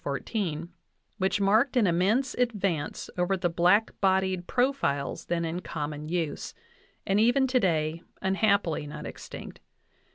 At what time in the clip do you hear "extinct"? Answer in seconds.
9.05-9.59